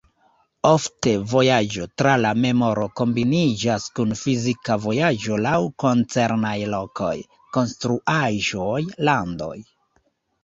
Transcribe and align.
Ofte, 0.67 1.11
vojaĝo 1.31 1.83
tra 2.01 2.13
la 2.21 2.29
memoro 2.45 2.85
kombiniĝas 3.01 3.83
kun 3.99 4.15
fizika 4.21 4.77
vojaĝo 4.85 5.37
laŭ 5.47 5.53
koncernaj 5.83 6.55
lokoj, 6.71 7.13
konstruaĵoj, 7.59 8.81
landoj. 9.11 9.55